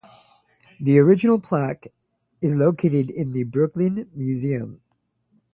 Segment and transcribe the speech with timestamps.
[0.79, 1.93] The original plaque
[2.41, 4.81] is located in the Brooklyn Museum.